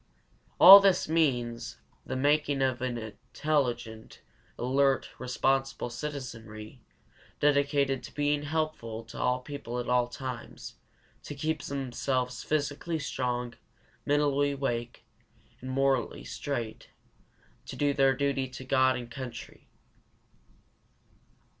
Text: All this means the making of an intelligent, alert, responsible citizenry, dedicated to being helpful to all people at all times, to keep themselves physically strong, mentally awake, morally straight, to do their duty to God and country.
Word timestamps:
All 0.59 0.79
this 0.79 1.07
means 1.07 1.77
the 2.07 2.15
making 2.15 2.63
of 2.63 2.81
an 2.81 2.97
intelligent, 2.97 4.19
alert, 4.57 5.09
responsible 5.19 5.91
citizenry, 5.91 6.81
dedicated 7.39 8.01
to 8.01 8.11
being 8.15 8.41
helpful 8.41 9.03
to 9.03 9.19
all 9.19 9.41
people 9.41 9.77
at 9.77 9.87
all 9.87 10.07
times, 10.07 10.73
to 11.21 11.35
keep 11.35 11.61
themselves 11.61 12.41
physically 12.43 12.97
strong, 12.97 13.53
mentally 14.03 14.53
awake, 14.53 15.05
morally 15.61 16.23
straight, 16.23 16.89
to 17.67 17.75
do 17.75 17.93
their 17.93 18.15
duty 18.15 18.47
to 18.47 18.65
God 18.65 18.95
and 18.95 19.11
country. 19.11 19.67